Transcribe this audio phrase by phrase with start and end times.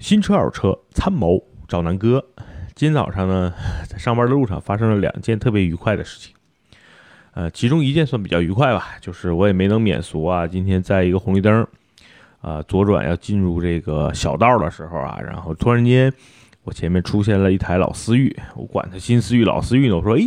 [0.00, 2.24] 新车二车参谋找南哥。
[2.74, 3.52] 今天早上呢，
[3.86, 6.34] 在上班的路上发生了两件特别愉快的事情。
[7.32, 10.46] 呃，其中一件算比较愉快吧，就是我也没能免俗啊。
[10.46, 11.66] 今天在一个红绿灯，
[12.40, 16.10] 啊，左转要进入这个小道的时候啊，然后突然间
[16.64, 20.22] 我前面出现了一台老思域，我管它新思域老思域呢，我说，哎，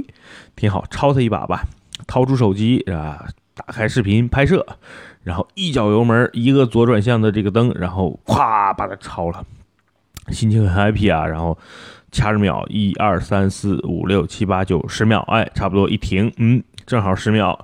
[0.55, 1.63] 挺好，超它一把吧。
[2.05, 4.63] 掏出手机啊，打开视频拍摄，
[5.23, 9.43] 然后一脚油门，一个左转向的这个灯，然后咵把它超了，
[10.29, 11.25] 心情很 happy 啊。
[11.25, 11.57] 然后
[12.11, 17.57] 掐着秒，一二三四五六七八九十秒，哎，差不多一停，嗯，正好十秒，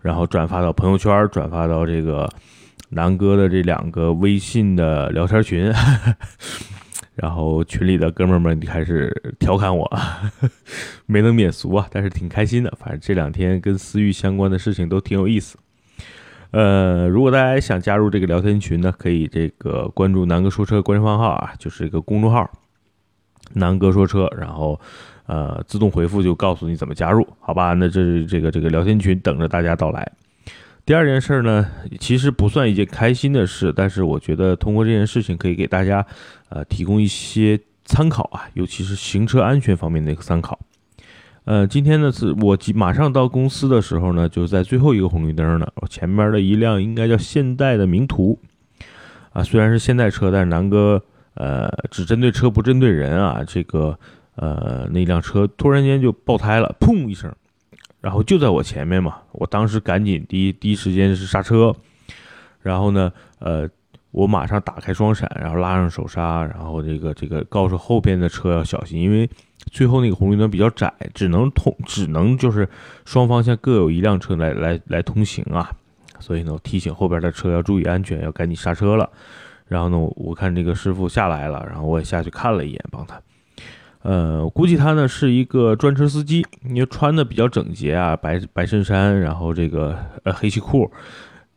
[0.00, 2.28] 然后转发到朋友圈，转发到这个
[2.90, 5.72] 南哥的这两个微信的聊天群。
[7.14, 9.88] 然后群里的哥们儿们开始调侃我，
[11.06, 12.76] 没能免俗啊，但是挺开心的。
[12.76, 15.56] 反正这两天跟思域相关的事情都挺有意思。
[16.54, 22.48] 呃，如果大家想加入这个聊天群呢，可以这个关注南哥说车官方号啊，就是一个公众号
[23.54, 24.80] “南哥说车”，然后
[25.26, 27.72] 呃自动回复就告诉你怎么加入，好吧？
[27.72, 30.08] 那这这个这个聊天群等着大家到来。
[30.86, 36.06] 第二件事呢，其实不算一件开心的事，但是我觉得通过这件事情可以给大家，
[36.50, 40.56] 呃，提供一些参考啊，尤其是行车安全方面的一个参考。
[41.44, 48.38] 呃，今天呢是我马上到公司的时候呢，就在最后一个红绿灯呢，我前面的一辆应该叫现代的名图，
[49.30, 51.02] 啊，虽然是现代车，但是南哥
[51.34, 53.98] 呃只针对车不针对人啊，这个
[54.36, 57.30] 呃那辆车突然间就爆胎了，砰一声。
[58.00, 61.74] 然后就在我前面嘛，我当时赶紧第一第一时间是刹车，
[62.60, 63.68] 然后呢，呃，
[64.14, 69.28] 我马上打开双闪，然后拉上手刹，然后这个这个告诉后边的车要小心，因为
[69.72, 72.68] 最后那个红绿灯比较窄，只能通只能就是
[73.04, 75.68] 双方向各有一辆车来来来通行啊，
[76.20, 79.10] 所以呢，我提醒后边的车要注意安全，要赶紧刹车了。
[79.66, 83.20] 然后呢，我看这个师傅下来了，然后我也下去看了一眼，帮他。
[84.02, 90.92] 呃，估计他呢是一个专车司机，因为穿的比较整洁啊，白白衬衫，然后这个呃黑西裤，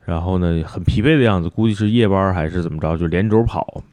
[0.07, 3.83] 然后呢很疲惫的样子，估计是夜班还是怎么着，就连轴跑。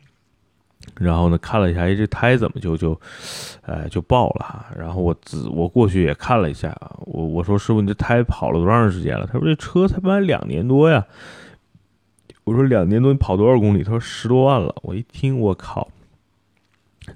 [0.97, 3.01] 然后呢看了一下，哎，这胎怎么就就，
[3.63, 4.67] 呃就爆了？
[4.79, 9.27] 然后我自我过去也看了一下，我我说师傅，你这胎跑了多长时间了？
[9.27, 11.05] 他说这车才卖两年多呀。
[12.45, 13.83] 我说两年多你跑多少公里？
[13.83, 14.73] 他说十多万了。
[14.83, 15.89] 我一听，我靠！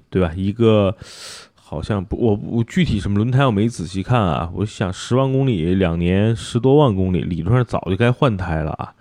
[0.09, 0.33] 对吧？
[0.35, 0.97] 一个
[1.69, 4.49] 好像不，我我具体什么轮胎我没仔细看啊。
[4.55, 8.91] 我想十万公里两年十多万公里，理论上早就该换胎了啊。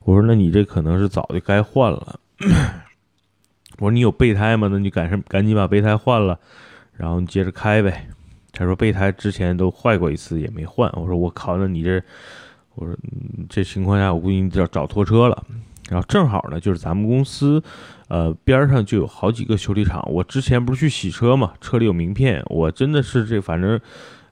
[0.00, 2.18] 我说那你这可能是早就该换了。
[3.78, 4.66] 我说你有备胎吗？
[4.68, 6.36] 那你赶上赶紧把备胎换了，
[6.96, 8.08] 然后你接着开呗。
[8.50, 10.90] 他说备胎之前都坏过一次也没换。
[10.94, 12.02] 我说我靠，那你这，
[12.74, 12.96] 我说
[13.48, 15.46] 这情况下我估计你要找拖车了。
[15.88, 17.62] 然后正好呢，就是咱们公司。
[18.08, 20.02] 呃，边上就有好几个修理厂。
[20.10, 22.42] 我之前不是去洗车嘛，车里有名片。
[22.46, 23.78] 我真的是这，反正，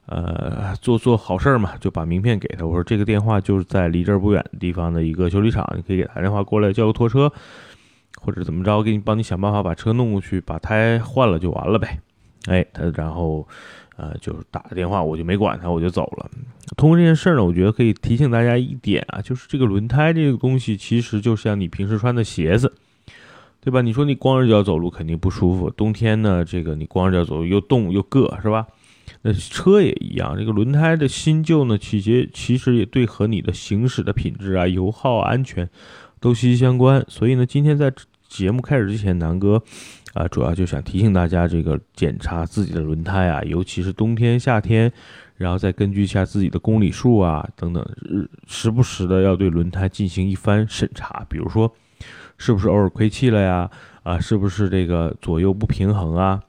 [0.07, 2.65] 呃，做做好事儿嘛，就把名片给他。
[2.65, 7.31] 我说这个电话就是在离这儿不远的地方的一个修理厂，你可以给他打电话过来叫个拖车，
[8.19, 11.99] 或者怎么着，给你帮你想办法把车弄过去，把胎换了就完了呗。
[12.47, 13.47] 哎，他然后，
[13.95, 16.27] 呃，就是打个电话，我就没管他，我就走了。
[16.75, 22.73] 通过这件事呢，我觉得可以提醒大家一点啊，就是这个轮胎这个东西，其实就像你平时穿的鞋子。
[23.67, 23.81] 对吧？
[23.81, 28.65] 你说你光着脚走路肯定不舒服，冬天呢，这个你光着脚走路又冻又硌，是吧？
[29.23, 35.69] 那车也一样，这个轮胎的新旧呢，其实其实也对和你的行驶的品质啊、油耗、安全
[36.21, 37.03] 都息息相关。
[37.09, 37.91] 所以呢，今天在
[38.29, 39.61] 节目开始之前，南哥
[40.13, 44.89] 啊，主要就想提醒大家，这个检查自己的轮胎啊，尤其是冬天、夏天，
[45.35, 47.85] 然后再根据一下自己的公里数啊等等，
[48.47, 51.69] 时不时的要对轮胎进行一番审查，比如说。
[52.37, 53.69] 是不是偶尔亏气了呀？
[54.03, 56.41] 啊，是不是这个左右不平衡啊？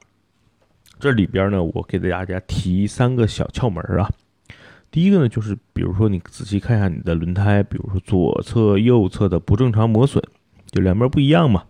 [0.99, 4.09] 这里边呢，我给大家提三个小窍门啊。
[4.91, 10.23] 第一个呢，就是比如说你仔细看一下你的轮胎，比如说左侧、右侧的不正常磨损，
[10.71, 11.63] 就两边不一样嘛，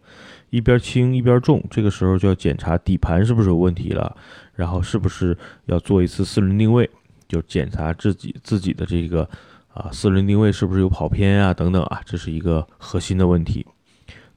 [0.50, 4.16] 一边轻一边重，这个时候就要检查底盘是不是有问题了，
[4.54, 6.90] 然后是不是要做一次四轮定位，
[7.28, 9.30] 就检查自己自己的这个
[9.74, 13.66] 啊四轮定位是不是有跑偏啊等等啊，这是一个核心的问题。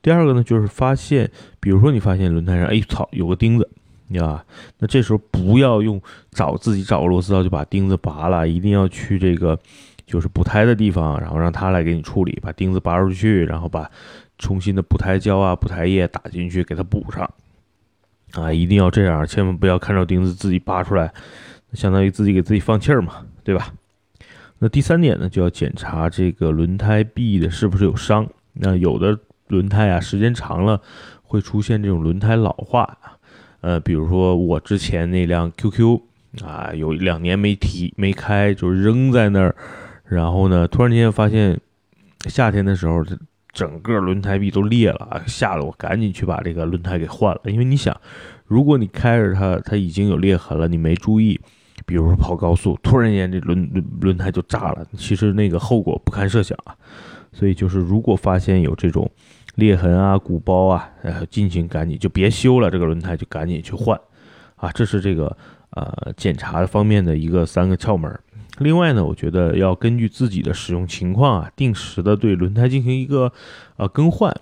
[0.03, 3.71] 第二个呢，就是发现，比如说你发现轮胎上，哎操，有个钉子，
[4.11, 4.45] 对吧？
[4.79, 6.03] 那这时候不要用
[6.33, 9.57] 找自己找个螺丝刀就把钉子拔了，一定要去这个
[10.05, 13.89] 就是补胎的地方，然后让他来给你处理，把钉子拔出去，然后把
[14.39, 17.31] 重新的补胎胶啊、补胎液打进去给它补上。
[18.33, 21.13] 啊，一定要这样，千万不要看着钉子自己拔出来，
[21.75, 23.73] 相当于自己给自己放气儿嘛，对吧？
[24.59, 29.17] 那第三点呢，就要检查这个轮胎壁的是不是有伤，那有的。
[29.53, 30.81] 轮胎啊，时间长了
[31.23, 32.99] 会出现这种轮胎老化。
[33.61, 36.01] 呃，比如说我之前那辆 QQ
[36.43, 39.55] 啊，有两年没提没开，就扔在那儿，
[40.05, 41.61] 然后呢，突然间发现
[42.27, 43.05] 夏天的时候，
[43.53, 47.43] 整个轮胎壁都裂了，吓得我赶紧去把这个轮胎给换了。
[47.45, 47.95] 因为你想，
[48.47, 51.39] 如果你开着它，它已经有裂痕了，你没注意。
[51.85, 56.75] 比如说跑高速，突然间这轮轮轮胎就炸了，其实那个后果不堪设想啊。
[57.33, 59.11] 所以就是如果发现有这种
[59.55, 63.99] 裂痕啊、鼓包啊，呃，进行赶紧就别修了，这个轮胎就赶紧去换
[64.57, 64.71] 啊。
[64.73, 65.37] 这是这个
[65.71, 68.19] 呃检查方面的一个三个窍门。
[68.59, 73.33] 另外呢，我觉得要根据自己的使用情况啊，定时的对轮胎进行一个
[73.77, 74.35] 呃更换。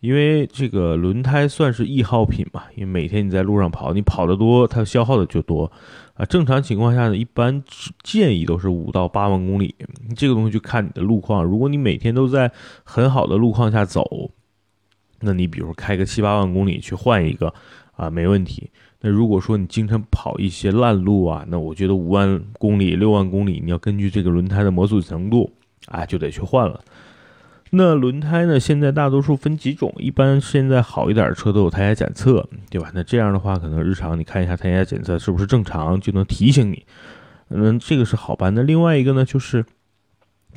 [0.00, 5.68] 因为这个轮胎算是易耗品嘛，因为每天你在路上跑，你跑得多，它消耗的就多
[6.14, 6.24] 啊。
[6.24, 7.64] 正常情况下呢，一般
[8.04, 9.74] 建议都是五到八万公里，
[10.14, 11.42] 这个东西就看你的路况。
[11.42, 12.48] 如果你每天都在
[12.84, 14.30] 很好的路况下走，
[15.20, 17.52] 那你比如开个七八万公里去换一个
[17.96, 18.70] 啊，没问题。
[19.00, 25.52] 那如果说你经常跑一些烂路啊，那我觉得五万公里、六万公里，你要根据这个轮胎的磨损程度
[25.86, 26.80] 啊，就得去换了。
[27.70, 28.58] 那轮胎呢？
[28.58, 32.90] 现在大多数分几种，一般现在好一点的车都有胎压检测，对吧？
[32.94, 36.86] 那这样的话，可能日常你看一下胎压检测是不是正常，就能提醒你。
[37.50, 38.54] 嗯，这个是好办。
[38.54, 39.62] 那另外一个呢，就是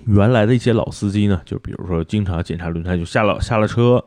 [0.05, 4.03] 原来的一些老司机呢，就比如说经常检查轮胎，就下了下了车，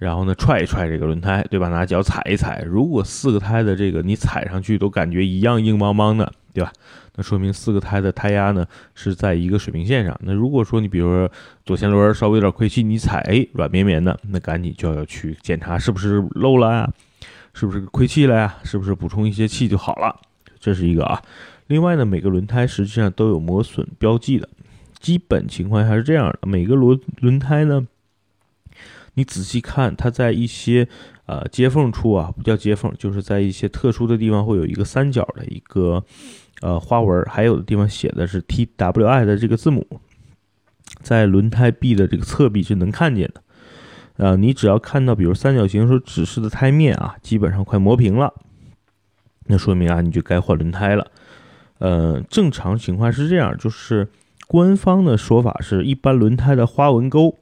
[0.00, 1.68] 然后呢踹一踹这个轮胎，对吧？
[1.68, 6.72] 拿脚踩一踩，如果四个胎的这个你踩上去都感觉一样硬邦邦的，对吧？
[7.16, 8.64] 那说明四个胎的胎压呢
[8.94, 10.18] 是在一个水平线上。
[10.22, 11.30] 那如果说你比如说
[11.66, 16.90] 左前轮稍微有点亏气，你踩哎软绵绵的，那赶紧就要去检查是不是漏了呀，
[17.52, 20.16] 是不是亏气了呀，是不是补充一些气就好了。
[20.58, 21.20] 这是一个啊。
[21.66, 24.48] 另外呢，每个轮胎实际上都有磨损标记的，
[24.98, 26.38] 基本情况下是这样的。
[26.48, 27.86] 每个轮轮胎呢，
[29.14, 30.88] 你仔细看，它在一些
[31.26, 36.04] 呃接缝处啊，不叫接缝，就是在一些特殊的地方会有一个三角的一个。
[36.62, 39.86] 呃，花纹还有的地方写的是 T W I 的这个字母，
[41.00, 43.42] 在轮胎壁的这个侧壁是能看见的。
[44.18, 48.34] 呃，你只要看到，比如三角形所指示的胎面啊，基本上快磨平了，
[49.46, 51.10] 那说明啊，你就该换轮胎了。
[51.78, 54.08] 呃，正常情况是这样，就是
[54.46, 57.38] 官方的说法是一般轮胎的花纹沟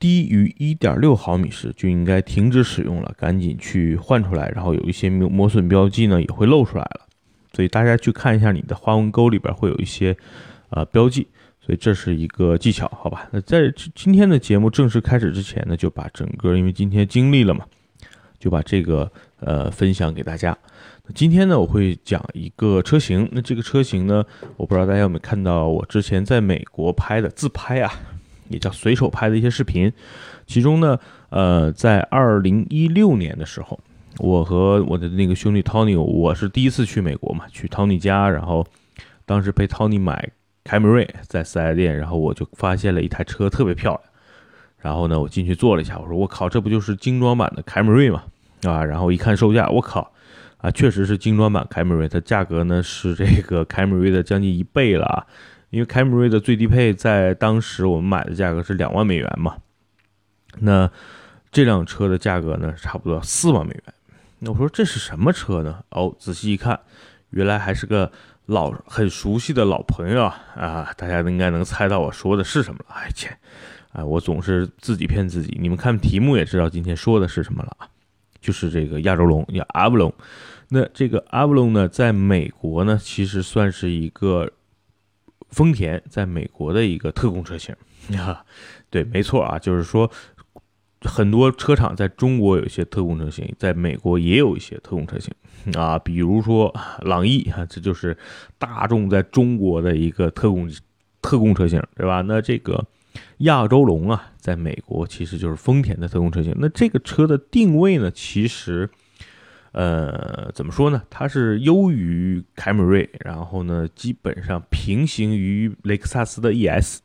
[0.00, 7.06] 低于一点六毫米时就应该停止使用了，赶紧去换出来，然后有一些磨磨损标记呢也会露出来了。
[7.52, 10.16] 所以大家去看一下你的花纹沟里边会有一些，
[10.70, 11.28] 呃标记，
[11.60, 13.28] 所以这是一个技巧，好吧？
[13.32, 17.66] 那在今天的节目正式开始之前呢，就把整个因为今天经历了嘛，
[18.38, 19.10] 就把这个
[19.40, 20.56] 呃分享给大家。
[21.04, 24.24] 那今天呢，我会讲一个车型，那这个车型呢，
[24.56, 27.92] 我不知道大家有没有看到我之前在美国拍的自拍啊，
[28.50, 29.90] 也叫随手拍的一些视频，
[30.46, 30.98] 其中呢，
[31.30, 33.80] 呃，在二零一六年的时候。
[34.18, 38.66] 我和我的那个兄弟 Tony，我是第一次去美国嘛，去 Tony 家，然后
[39.24, 40.28] 当时陪 Tony 买
[40.64, 44.00] 凯美瑞，在四 S 店，然后我就发现了一台车特别漂亮，
[44.78, 48.24] 然后呢，我进去坐了一下，我说我靠，这不就是精装版的凯美瑞嘛，
[48.64, 50.12] 啊，然后一看售价，我靠，
[50.58, 55.24] 啊，确实是精装版凯美瑞，它价格呢是这个凯美瑞的将近一倍了啊，
[55.70, 59.56] 因为凯美瑞的最低配在当时我们买的价格是两万美元嘛，
[60.58, 60.90] 那
[61.50, 63.82] 这辆车的价格呢差不多四万美元。
[64.40, 65.82] 那我说这是什么车呢？
[65.90, 66.78] 哦，仔细一看，
[67.30, 68.10] 原来还是个
[68.46, 70.42] 老很熟悉的老朋友啊！
[70.56, 72.94] 啊，大家应该能猜到我说的是什么了。
[72.94, 73.36] 哎切，
[73.92, 75.56] 哎，我总是自己骗自己。
[75.60, 77.86] 你们看题目也知道今天说的是什么了啊？
[78.40, 80.12] 就是这个亚洲龙，叫阿布龙。
[80.70, 84.50] 那这个阿布隆呢，在美国呢，其实算是一个
[85.50, 87.74] 丰田在美国的一个特供车型。
[88.16, 88.44] 啊，
[88.90, 90.10] 对，没错啊，就是说。
[91.02, 95.32] 很多车厂在中国有一些特供车型，在美国也有一些特供车型
[95.74, 98.14] 啊，比如说朗逸啊，这就是
[98.58, 100.70] 大众在中国的一个特供
[101.22, 102.20] 特供车型，对吧？
[102.20, 102.86] 那这个
[103.38, 106.54] 亚洲龙啊，在美国其实就是丰田的特供车型。
[106.58, 108.90] 那这个车的定位呢，其实
[109.72, 111.02] 呃怎么说呢？
[111.08, 116.98] 它是优于凯美瑞，然后呢，基本上平行于雷克萨斯的 ES，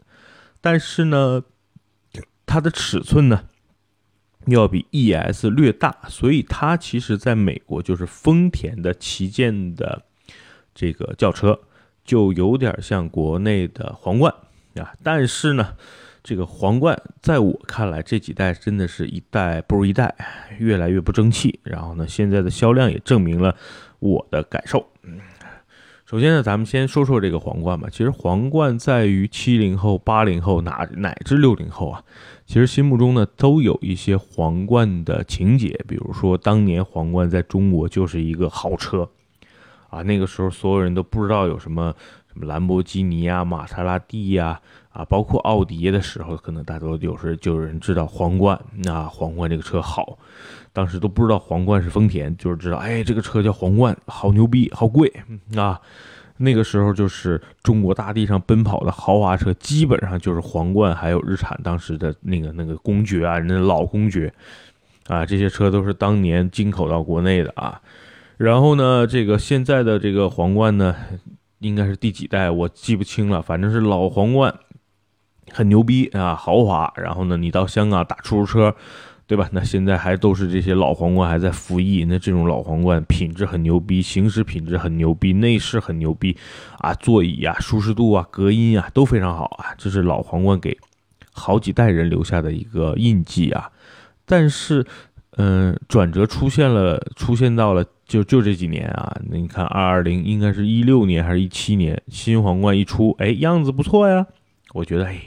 [0.62, 1.44] 但是呢，
[2.46, 3.46] 它的尺寸呢？
[4.48, 10.04] 要比 ES 略大，所以它其实在美国就是丰田的旗舰的
[10.76, 11.60] 这个轿车，
[12.04, 14.32] 就有点像国内的皇冠
[14.76, 14.94] 啊。
[15.02, 15.76] 但是呢，
[16.26, 20.12] 这个皇冠在我看来，这几代真的是一代不如一代，
[20.58, 21.60] 越来越不争气。
[21.62, 23.56] 然后呢，现在的销量也证明了
[24.00, 24.84] 我的感受。
[26.04, 27.88] 首先呢，咱们先说说这个皇冠吧。
[27.92, 32.02] 其实皇冠在于七零后、八零后，哪乃至六零后啊。
[32.48, 39.08] 其实心目中呢都有一些皇冠的情节，比如说当年皇冠在中国就是一个豪车，
[39.92, 41.96] 啊，那个时候所有人都不知道有什么
[42.36, 50.20] 什么兰博基尼啊、玛莎拉蒂呀，啊，包括奥迪的时候，可能大多有时就有人知道皇冠，那皇冠这个车好，
[50.74, 55.10] 当时都不知道皇冠是丰田，就是知道，哎，这个车叫皇冠，好牛逼，好贵
[55.56, 55.80] 啊。
[56.38, 64.34] 那个时候就是中国大地上奔跑的豪华车，基本上就是皇冠，还有日产当时的那个那个公爵啊，那老公爵
[65.08, 67.82] 啊，这些车都是当年进口到国内的啊。
[68.36, 70.94] 然后呢，这个现在的这个皇冠呢，
[71.66, 74.54] 应该是第几代我记不清了，反正是老皇冠，
[75.52, 76.94] 很牛逼啊，豪华。
[76.96, 78.76] 然后呢，你到香港打出租车。
[79.28, 79.50] 对吧？
[79.52, 86.38] 那现在还都是这些老皇冠还在服役，那这种老皇冠品质很牛逼，行驶品质很牛逼，内饰很牛逼
[86.78, 90.78] 啊，座椅啊、舒适度啊、隔音啊都非常好啊，这是老皇冠给
[91.32, 93.72] 好几代人留下的一个印记啊。
[94.28, 94.86] 但是，
[95.38, 104.26] 嗯，转折出现了，出现到了就就这几年啊，你看二二零应该是一六年还是一七年，新皇冠一出，哎，样子不错呀，
[104.74, 105.20] 我觉得，哎。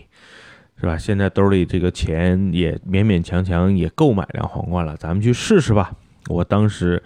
[0.81, 0.97] 是吧？
[0.97, 5.91] 现在兜里这个钱也勉勉强强也够买辆皇冠了，咱们去试试吧。
[6.29, 7.03] 我当时，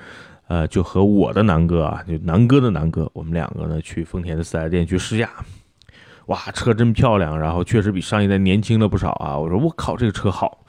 [0.47, 5.31] 呃，就和我的南哥啊，就南哥的南哥，我们两个呢去丰田的四 S 店去试驾。
[6.27, 9.39] 哇，车真漂亮，然后确实比上一代年轻了不少啊。
[9.39, 10.67] 我说我靠，这个车好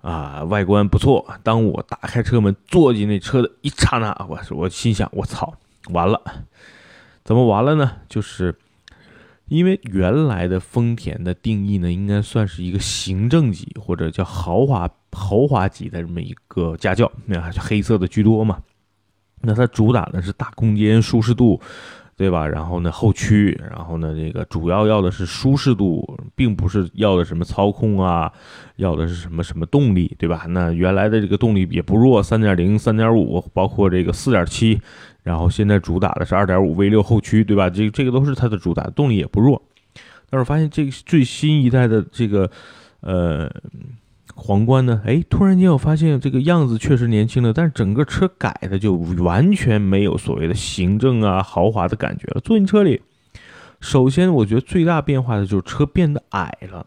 [0.00, 1.26] 啊，外观不错。
[1.42, 5.54] 当我打开车门坐进那车的一刹那，我我心想，我操，
[5.90, 6.22] 完了，
[7.24, 7.92] 怎么完了呢？
[8.08, 8.54] 就是。
[9.48, 18.60] 因为原来的丰田的定义呢，应该算是一个行政级或者叫豪华豪华级的这么一个家轿，那还是黑色的居多嘛。
[19.40, 21.60] 那它主打的是大空间、舒适度，
[22.20, 22.46] 对吧？
[22.46, 28.30] 然后呢，后驱，然后呢，这个主要要的是舒适度，并不是要的什么操控啊，
[28.76, 30.44] 要的是什么什么动力，对吧？
[30.46, 34.78] 那原来的这个动力也不弱，三点零、三点五，包括这个四点七。
[35.22, 37.70] 然后现在主打的是二点五 V 六后驱，对吧？
[37.70, 39.62] 这这个都是它的主打，动力也不弱。
[40.28, 42.50] 但是发现这个最新一代的这个
[43.00, 43.50] 呃
[44.34, 52.40] 皇冠呢，哎，突然间我发现这个样子确实年轻了，但是整个车改的就完全没有所谓的行政啊豪华的感觉了。
[52.40, 53.02] 坐进车里，
[53.80, 56.86] 首先我觉得最大变化的就是车变得矮了。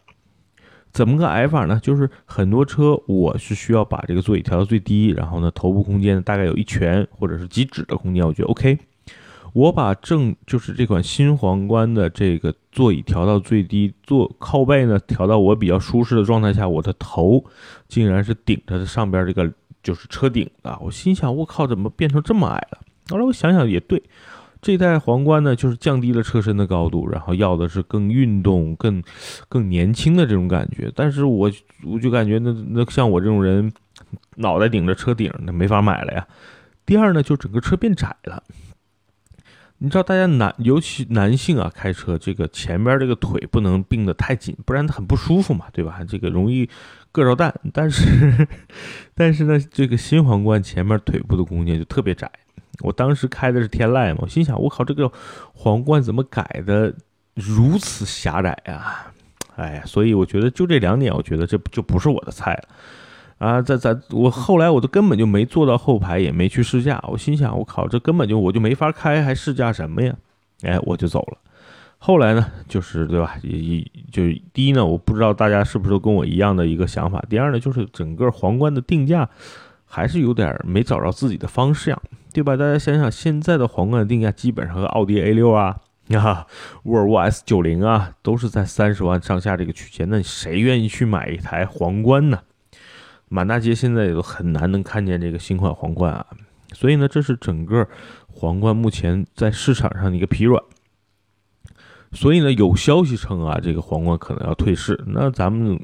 [0.91, 1.79] 怎么个矮法呢？
[1.81, 8.77] 就是很多车我是需要把这个座椅调到最低，然后呢，头部空间大概有一拳或者是几指的空间，我觉得 OK。
[9.53, 17.43] 我把正就是这款新皇冠的这个座椅调到最低，坐靠背呢调到我比较舒适的状态下，我的头
[17.87, 19.51] 竟然是顶着上边这个
[19.83, 20.77] 就是车顶的。
[20.81, 22.79] 我心想，我靠，怎么变成这么矮了？
[23.09, 24.01] 后来我想想也对。
[24.59, 29.03] 这代皇冠呢，就是降低了车身的高度，然后要的是更运动、更
[29.49, 30.89] 更年轻的这种感觉。
[30.95, 31.51] 但是我
[31.83, 33.69] 我就感觉那那像我这种人，
[34.37, 36.25] 脑袋顶着车顶，那没法买了呀。
[36.85, 38.41] 第二呢，就整个车变窄了。
[39.83, 45.99] 你知道，大家男尤其男性啊，开车这个前边这个腿不能并得太紧，不然很不舒服嘛，对吧？
[46.07, 46.65] 这个容易
[47.11, 47.53] 硌着蛋。
[47.73, 48.47] 但是
[49.13, 52.31] 但是呢，这个新皇冠前面腿部的空间就特别窄。
[52.79, 55.11] 我当时开的是天籁嘛，我心想，我靠，这个
[55.53, 56.95] 皇冠怎么改的
[57.33, 59.11] 如此狭窄呀？
[59.57, 62.69] 哎呀，所以我觉得就这两点，我觉得这就不是我的菜了
[63.43, 63.61] 啊！
[63.61, 67.03] 在在，我后来我都根本就没坐到后排，也没去试驾。
[67.09, 70.15] 我心想，我靠，这根本就我就没法开，还试驾什么呀？
[70.61, 71.37] 哎，我就走了。
[71.97, 73.35] 后来呢，就是对吧？
[73.43, 74.23] 一就
[74.53, 77.21] 第一呢，我不知道大家是不是都跟我一样的一个想法。
[77.29, 79.29] 第二呢，就是整个皇冠的定价
[79.85, 82.01] 还是有点没找着自己的方向。
[82.33, 82.55] 对吧？
[82.55, 85.77] 大家想想，现在的皇冠的定价基本上和奥迪 A 六啊、
[86.17, 86.47] 啊
[86.83, 90.09] 沃尔沃 S 九零啊，都是在三十万上下这个区间。
[90.09, 92.39] 那谁愿意去买一台皇冠呢？
[93.33, 96.25] 满大街现在也都很难能看见这个新款皇冠啊。
[96.71, 97.87] 所以呢，这是整个
[98.27, 100.61] 皇冠目前在市场上的一个疲软。
[102.11, 105.03] 所以呢，有消息称啊，这个皇冠可能要退市。
[105.07, 105.79] 那咱们。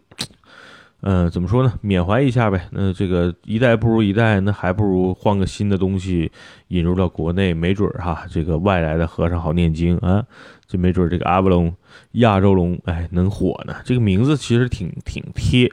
[1.01, 1.71] 嗯，怎么说呢？
[1.79, 2.67] 缅怀一下呗。
[2.71, 6.29] 那这个一代不如一代，那还不如换个新的东西
[6.67, 10.21] 引入到国内，没准儿哈，这个外来的和尚好念经啊，
[10.67, 11.73] 就没准儿这个阿波龙、
[12.11, 13.77] 亚洲龙，哎，能火呢。
[13.85, 15.71] 这个名字其实挺挺贴，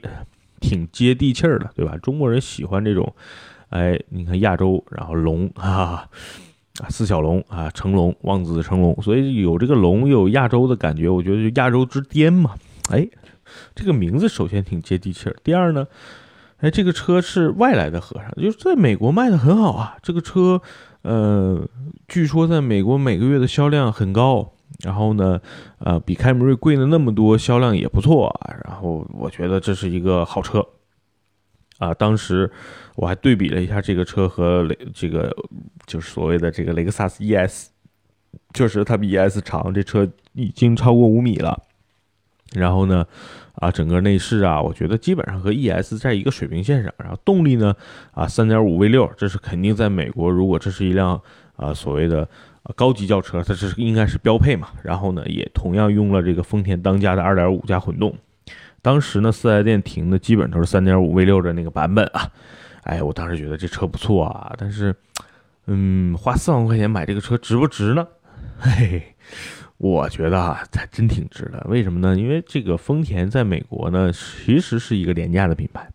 [0.61, 1.97] 挺接地气儿的，对吧？
[1.99, 3.15] 中国人喜欢这种，
[3.69, 6.09] 哎，你看亚洲，然后龙啊，
[6.81, 12.55] 啊，四小龙啊，成龙，望子成龙，所以有这个龙，又有亚洲的感觉，我觉得就亚洲之巅嘛，
[12.91, 13.07] 哎。
[13.77, 15.87] 这个名字首先挺接地气儿，第二呢，
[16.59, 19.97] 哎，这个车是外来的和尚，就是在美国卖的很好啊。
[20.03, 20.61] 这个车，
[21.03, 21.65] 呃，
[22.09, 24.53] 据说在美国每个月的销量很高
[24.85, 25.41] 然后呢，
[25.79, 28.55] 呃，比凯美瑞贵了那么多，销量也不错啊。
[28.65, 30.65] 然后我觉得这是一个好车
[31.79, 31.95] 啊。
[31.95, 32.51] 当时
[32.95, 35.35] 我还对比了一下这个车和雷这个
[35.87, 37.69] 就是所谓的这个雷克萨斯 ES，
[38.53, 41.63] 确实它比 ES 长，这车已经超过五米了。
[42.53, 43.07] 然后呢，
[43.55, 46.93] 啊，整个内饰啊，我觉得基本上和 ES 在一个水平线上。
[46.99, 47.75] 然后动力呢，
[48.13, 51.21] 啊，三点五 V 六，这是肯定在美国，如果这是一辆
[51.57, 52.29] 啊所谓的。
[52.75, 54.69] 高级轿车，它是应该是标配嘛？
[54.83, 58.15] 然后呢，也同样用了这个丰田当家的2.5加混动。
[58.83, 62.31] 当时呢，四 S 店停的基本都是3.5 V6 的那个版本啊。
[62.83, 64.95] 哎，我当时觉得这车不错啊，但是，
[65.67, 68.07] 嗯，花四万块钱买这个车值不值呢？
[68.59, 69.03] 嘿嘿，
[69.77, 71.67] 我觉得啊，还真挺值的。
[71.69, 72.17] 为什么呢？
[72.17, 75.91] 因为这个丰田在美国呢，其实是一个廉价的品牌。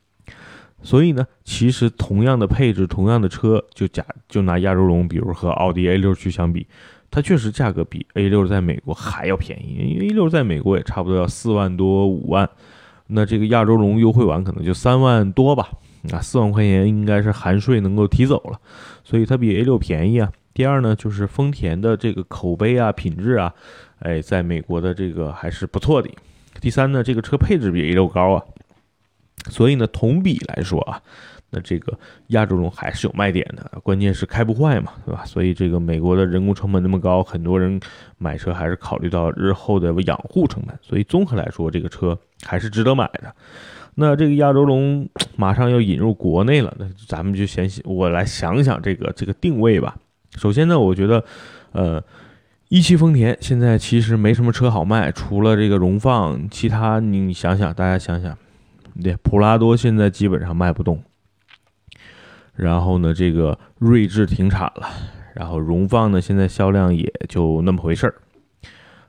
[0.83, 6.65] 所以呢，其实同样的配置，同样的车，就假就拿亚洲龙，比如和奥迪 A 六去相比，
[7.11, 9.93] 它确实价格比 A 六在美国还要便宜。
[9.93, 12.49] 因为 A 六在美国也差不多要四万多五万，
[13.07, 15.69] 那这个亚洲龙优惠完可能就三万多吧，
[16.11, 18.59] 啊，四万块钱应该是含税能够提走了，
[19.03, 20.31] 所以它比 A 六便宜啊。
[20.53, 23.53] 第二呢，就是丰田的这个口碑啊、品质啊，
[23.99, 26.09] 哎，在美国的这个还是不错的。
[26.59, 28.43] 第三呢，这个车配置比 A 六高啊。
[29.49, 31.01] 所以呢，同比来说啊，
[31.49, 35.23] 那这个亚洲龙还是有卖点的，关键是开不坏嘛，对吧？
[35.25, 37.79] 所以这个美国的人工成本那么高，很多人
[38.17, 40.77] 买车还是考虑到日后的养护成本。
[40.81, 43.33] 所以综合来说，这个车还是值得买的。
[43.95, 49.97] 那这个亚洲龙 马上要引入国内了，那咱们就先我来想想这个这个定位吧。
[50.37, 51.21] 首先呢，我觉得，
[51.73, 52.01] 呃，
[52.69, 58.37] 一汽丰田现在其实没什么车好卖，除了这个荣放，其他你想想，大家想想。
[59.01, 61.03] 对，普拉多现在基本上卖不动，
[62.53, 64.87] 然后呢，这个锐志停产了，
[65.35, 68.15] 然后荣放呢，现在销量也就那么回事儿。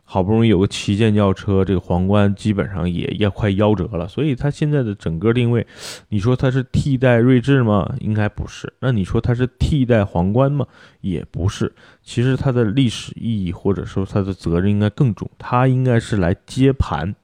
[0.05, 5.67] 好不容易有个旗舰轿车，这个皇冠基本上也要快夭折了，所以它现在的整个定位，
[6.11, 7.91] 你说它是替代锐志吗？
[7.99, 8.71] 应该不是。
[8.81, 10.67] 那你说它是替代皇冠吗？
[11.01, 11.73] 也不是。
[12.03, 17.14] 其实它的历史意义或者说它的责任应该更重，它应该是来接盘。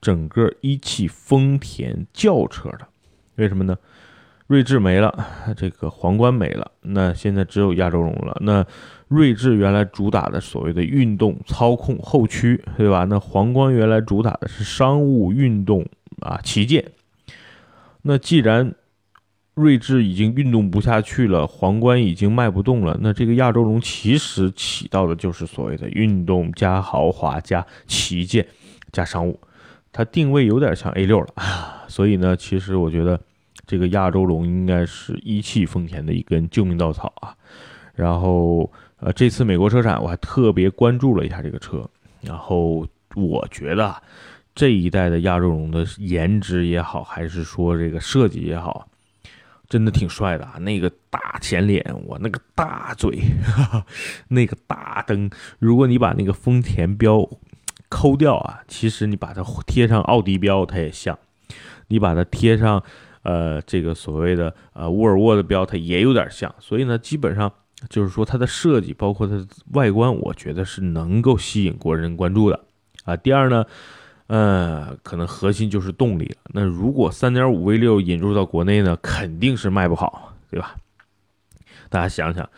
[0.00, 2.86] 整个一汽丰田轿车的，
[3.36, 3.76] 为什么呢？
[4.46, 8.34] 锐志没了，这个皇冠没了，那现在只有亚洲龙了。
[8.40, 8.64] 那
[9.08, 13.04] 锐志原来主打的所谓的运动操控后驱，对吧？
[13.04, 15.86] 那皇冠原来主打的是商务运动
[16.20, 16.82] 啊旗舰。
[18.00, 18.74] 那既然
[19.52, 28.46] 锐志已经运动不下去了，皇冠已经卖不动了，那这个亚洲龙其实起到的就是所谓的运动加豪华加旗舰
[28.92, 29.38] 加商务。
[29.92, 33.20] 它定位有点像 A 六了啊， 所以呢，其实我觉得
[33.66, 37.34] 这个亚洲龙应该是一汽丰田的一根救命稻草啊。
[37.94, 41.88] 然后呃，这次美国车展我还特别关注了一下这个车，
[42.20, 43.94] 然后我觉得
[44.54, 48.86] 这一代的亚洲龙的颜值也好，还是说这个设计也好，
[49.68, 50.58] 真的挺帅的啊。
[50.58, 53.18] 那个大前脸，我那个大嘴，
[54.28, 57.28] 那个大灯，如果你把那个丰田标。
[57.88, 58.60] 抠掉啊！
[58.68, 61.16] 其实你把它贴上奥迪标，它也像；
[61.88, 62.82] 你把它贴上，
[63.22, 66.54] 呃，这个所谓的呃沃尔沃的标，它也有点像。
[66.58, 67.52] 所以呢，基本上
[67.88, 72.60] 就是说它的设计，包括它的外观，我觉得是能够吸引国人关注的
[73.04, 73.16] 啊。
[73.16, 73.64] 第二呢，
[74.26, 76.36] 呃，可能核心就是动力了。
[76.52, 80.76] 那如果三点五 V 六引入到国内呢，肯定是卖不好，对吧？
[81.88, 82.48] 大家想想。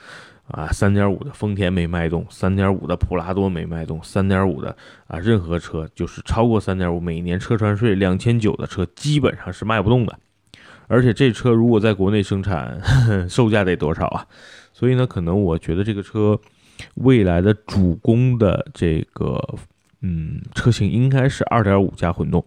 [0.50, 10.18] 啊，三点五的丰田没卖动，三点五的普拉多没卖动，三点五的啊，任何车就是超过三点五，每年车船税两千九的车基本上是卖不动的。
[10.88, 12.80] 而且这车如果在国内生产，
[13.30, 14.26] 售价得多少啊？
[14.72, 16.36] 所以呢，可能我觉得这个车
[16.94, 19.40] 未来的主攻的这个
[20.00, 22.44] 嗯车型应该是二点五加混动，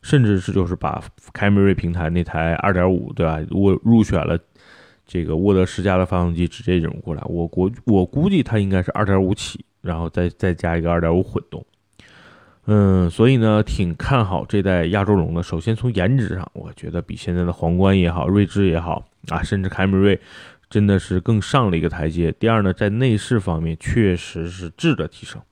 [0.00, 1.02] 甚至是就是把
[1.34, 3.38] 凯美瑞平台那台二点五，对吧？
[3.50, 4.38] 我入选了。
[5.12, 11.66] 这个沃德十佳的发动机直接引入过来，我国我估计它应该是二点五起，然后再再加一个二点五混动，
[12.66, 15.42] 嗯，所以呢，挺看好这代亚洲龙的。
[15.42, 20.20] 首先从颜值上，我觉得比现在的皇冠也好，锐志也好啊，甚至凯美瑞，
[20.68, 22.30] 真的是更上了一个台阶。
[22.38, 25.42] 第二呢，在内饰方面确实是质的提升。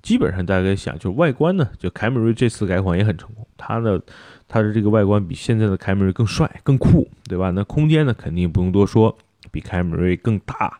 [0.00, 4.00] 基本上大家想，就是外观呢，就凯美瑞这次改款也很成功，它的。
[4.48, 7.50] 它的这个外观比现在的凯美瑞更帅、更酷，对吧？
[7.50, 9.16] 那空间呢，肯定不用多说，
[9.50, 10.78] 比凯美瑞更大，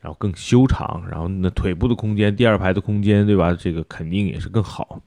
[0.00, 3.52] 然后更修长，然后那腿部的空间、第二排的空间，对吧？
[3.52, 5.00] 这个肯定也是更好。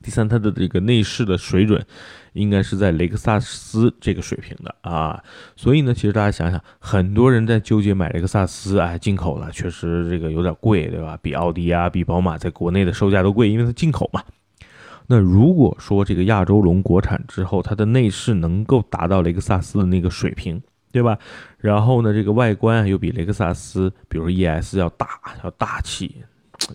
[0.00, 1.84] 第三，它的这个内饰的水准
[2.32, 5.20] 应该是在雷克萨斯这个水平的啊。
[5.56, 11.18] 所以呢，其实大家想想，很多人在纠结买雷克萨斯，哎，进口的确实这个有点贵，对吧？
[11.20, 14.22] 比奥迪啊，比宝马在国内的售价都贵，因为它进口嘛。
[15.10, 20.60] 那如果说这个亚洲龙国产之后，它的内饰能够达到雷克萨斯的那个水平，
[20.92, 21.18] 对吧？
[21.56, 25.08] 然后呢，这个外观又比雷克萨斯，比如 ES 要大，
[25.42, 26.16] 要大气，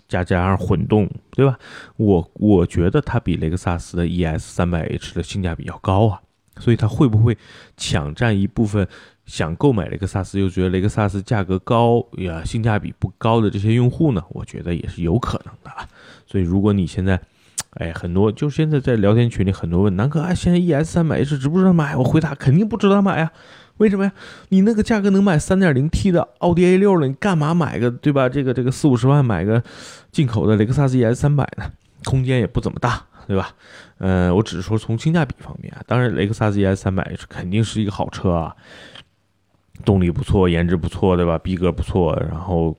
[0.08, 1.56] 加加上混动，对吧？
[1.96, 6.20] 我我觉得它比雷克萨斯的 ES 三百 H 的性价比要高啊，
[6.58, 7.38] 所以它会不会
[7.76, 8.88] 抢占一部分
[9.26, 14.20] 想购买雷克萨斯又觉得雷克萨斯价格高呀，性价比不高的这些用户呢？
[14.30, 15.88] 我觉得也是有可能的啊。
[16.26, 17.20] 所以如果你现在，
[17.74, 21.96] 哎，很多就现在在聊天群里，很多问南哥，哎，现在 ES 三百 H 值不值得买？
[21.96, 23.32] 我回答肯定不值得买呀。
[23.78, 24.12] 为什么呀？
[24.50, 28.28] 你那个价格能买三点零 T 的奥迪 A 六了，你干嘛买个对吧？
[28.28, 29.60] 这个这个四五十万买个
[30.12, 31.64] 进口的雷克萨斯 ES 三百呢？
[32.04, 33.50] 空间也不怎么大，对吧？
[33.98, 38.54] 呃，我只是说从性价比方面啊，当然雷克萨斯 ES 三百 H 肯定是一个好车啊，
[39.84, 41.36] 动力不错，颜值不错，对吧？
[41.38, 42.76] 逼格不错，然后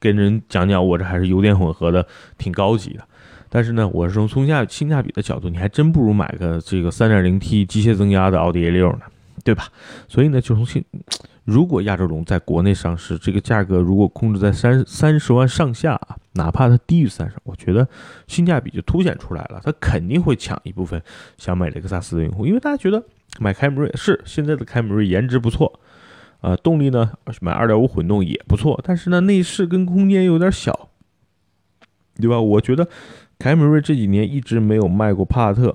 [0.00, 2.04] 跟人讲讲，我这还是油电混合的，
[2.36, 3.06] 挺高级的。
[3.54, 9.02] 但是呢，我是从性价性价比的角度，你还真不如买个这个 3.0T 机械增压的奥迪 A6 呢，
[9.44, 9.68] 对吧？
[10.08, 10.82] 所以呢，就从性，
[11.44, 17.86] 如果亚洲龙在国内上市，这个价格如果控制在三三十万上下啊，哪怕它低于三十，我觉得
[18.26, 21.02] 性价比就凸显出来了，它肯定会抢一部分
[21.36, 23.04] 想买雷克萨斯的用户，因为大家觉得
[23.38, 25.78] 买凯美瑞是现在的凯美瑞颜值不错，
[26.40, 27.12] 啊，动力呢
[27.42, 30.88] 买2.5混动也不错，但是呢内饰跟空间有点小，
[32.18, 32.40] 对吧？
[32.40, 32.88] 我觉得。
[33.42, 35.74] 凯美瑞这几年一直没有卖过帕萨特，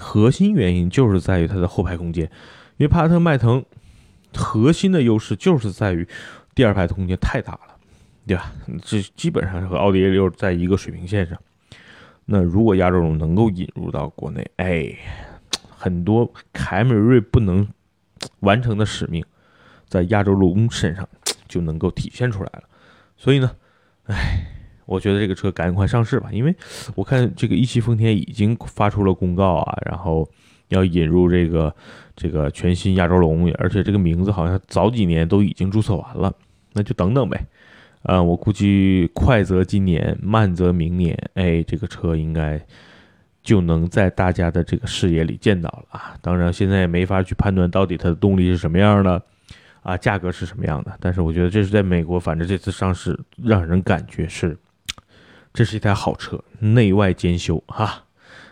[0.00, 2.24] 核心原因就是在于它的后排空间，
[2.78, 3.62] 因为帕萨特、迈腾
[4.34, 6.08] 核心的优势就是在于
[6.54, 7.76] 第二排空间太大了，
[8.26, 8.50] 对吧？
[8.82, 11.38] 这基本上是和奥迪 A 六在一个水平线上。
[12.24, 14.96] 那如果亚洲龙能够引入到国内，哎，
[15.68, 17.68] 很多凯美瑞不能
[18.40, 19.22] 完成的使命，
[19.86, 21.06] 在亚洲龙身上
[21.46, 22.62] 就能够体现出来了。
[23.18, 23.54] 所以呢，
[24.04, 24.54] 哎。
[24.88, 26.56] 我觉得这个车赶快上市吧，因为
[26.94, 30.26] 我看这个一汽丰田已经发出了公告啊，然后
[30.68, 31.72] 要引入这个
[32.16, 36.32] 这个全新亚洲龙，而且这个名字好像早几年都已经注册完了，
[36.72, 37.46] 那就等等呗。
[38.04, 42.58] 嗯，我估计快则今年，慢则明年，哎，这个车应该
[43.42, 46.14] 就能在大家的这个视野里见到了啊。
[46.22, 49.22] 当然，现在也没法去判断到底它的动力是什么样的。
[49.82, 50.92] 啊，价格是什么样的？
[51.00, 54.56] 但是我觉得这是在美国，反正这次上市让人感觉是。
[55.58, 58.04] 这是一台好车，内外兼修哈，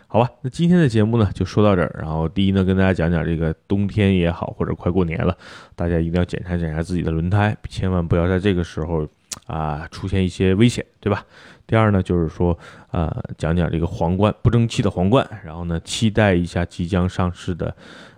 [0.07, 1.89] 好吧，那今天的节目呢就说到这儿。
[1.97, 5.37] 然后第一呢，跟大家讲讲这个冬天也好，或者快过年了，
[5.73, 9.07] 大家一定要检查检查自己的轮胎，千万不要在这个时候
[9.45, 11.23] 啊出现一些危险，对吧？
[11.65, 12.59] 第二呢，就是说
[12.91, 17.73] 啊讲讲这个皇冠不争气的皇冠，然后呢期待一下即将上市的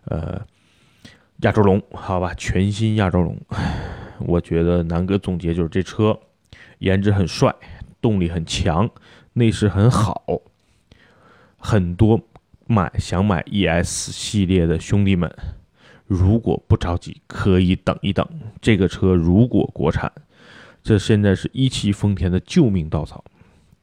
[0.05, 0.41] 呃
[1.41, 3.39] 亚洲龙，好吧，全新亚洲龙，
[4.25, 6.19] 我觉得南哥总结就是这车
[6.79, 7.53] 颜值很帅。
[8.01, 8.89] 动力很强，
[9.33, 10.41] 内饰很好，
[11.57, 12.21] 很多
[12.67, 15.33] 买想买 ES 系列的兄弟们，
[16.05, 18.27] 如果不着急，可以等一等。
[18.61, 20.11] 这个车如果国产，
[20.81, 23.23] 这现在是一汽丰田的救命稻草。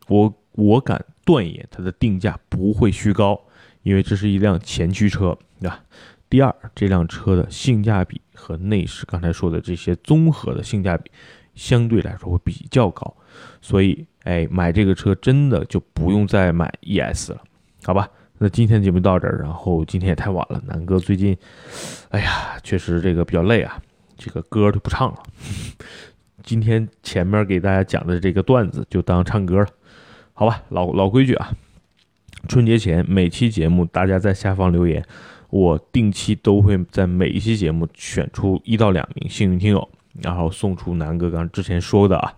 [0.09, 3.41] 我我敢断言，它的定价不会虚高，
[3.83, 5.85] 因为这是一辆前驱车，对吧？
[6.29, 11.11] 第二，这辆车的性价比和内饰，刚才说的这些综合的性价比。
[11.57, 13.13] 相对来说会比较高，
[13.61, 17.43] 所以哎，买这个车真的就不用再买 ES 了，
[17.83, 18.09] 好吧？
[18.39, 21.37] 那今天节目到这儿，然后今天也太晚了，南哥最近，
[22.11, 23.81] 哎呀，确实这个比较累啊，
[24.19, 25.23] 这个歌就不唱了。
[26.45, 29.67] 今天前面给大家讲的这个段子就当唱歌了，
[30.35, 30.63] 好吧？
[30.69, 31.51] 老老规矩啊，
[32.47, 35.03] 春节前每期节目大家在下方留言，
[35.49, 39.89] 我定期都会在每一期节目选出一到两名幸运听友。
[40.23, 42.33] 然后送出南哥刚之前说的啊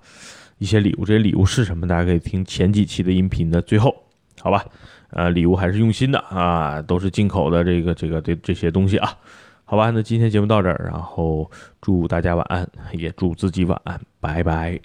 [0.58, 1.86] 一些礼物，这些礼物是什么？
[1.86, 3.94] 大家可以听前几期的音频的最后，
[4.40, 4.64] 好吧？
[5.10, 9.16] 呃，礼物还是用心的啊，都是进口的这个这个这这些东西啊，
[9.64, 9.90] 好吧？
[9.90, 14.78] 那今天节目到这儿，然后祝大家晚安，也祝自己晚安，拜拜。